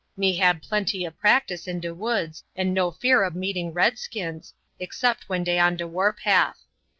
Me 0.17 0.35
hab 0.35 0.63
plenty 0.63 1.05
ob 1.05 1.15
practice 1.19 1.67
in 1.67 1.79
de 1.79 1.93
woods 1.93 2.43
and 2.55 2.73
no 2.73 2.89
fear 2.89 3.23
ob 3.23 3.35
meeting 3.35 3.71
redskins, 3.71 4.55
except 4.79 5.29
when 5.29 5.43
dey 5.43 5.59
on 5.59 5.75
de 5.77 5.87
warpath. 5.87 6.65